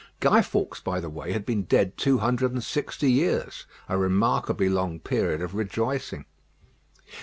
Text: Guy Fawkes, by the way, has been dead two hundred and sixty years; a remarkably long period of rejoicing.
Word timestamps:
Guy 0.19 0.41
Fawkes, 0.41 0.79
by 0.79 0.99
the 0.99 1.11
way, 1.11 1.31
has 1.33 1.43
been 1.43 1.61
dead 1.61 1.95
two 1.95 2.17
hundred 2.17 2.53
and 2.53 2.63
sixty 2.63 3.11
years; 3.11 3.67
a 3.87 3.99
remarkably 3.99 4.67
long 4.67 4.99
period 4.99 5.43
of 5.43 5.53
rejoicing. 5.53 6.25